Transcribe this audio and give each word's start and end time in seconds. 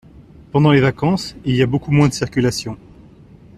Pendant 0.51 0.71
les 0.71 0.79
vacances, 0.81 1.35
il 1.45 1.55
y 1.55 1.61
a 1.61 1.67
beaucoup 1.67 1.91
moins 1.91 2.07
de 2.09 2.13
circulation. 2.15 2.75